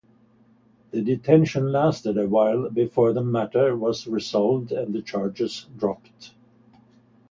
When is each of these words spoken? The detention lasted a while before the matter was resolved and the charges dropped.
The 0.89 1.01
detention 1.03 1.71
lasted 1.71 2.17
a 2.17 2.27
while 2.27 2.71
before 2.71 3.13
the 3.13 3.21
matter 3.21 3.77
was 3.77 4.07
resolved 4.07 4.71
and 4.71 4.95
the 4.95 5.03
charges 5.03 5.67
dropped. 5.77 6.33